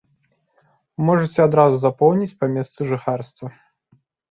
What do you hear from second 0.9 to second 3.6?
Можаце адразу запоўніць па месцы жыхарства.